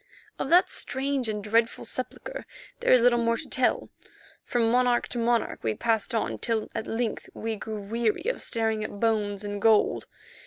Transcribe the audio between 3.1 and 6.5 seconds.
more to tell. From monarch to monarch we marched on